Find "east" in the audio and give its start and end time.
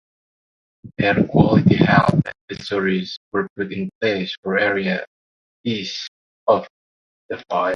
5.63-6.09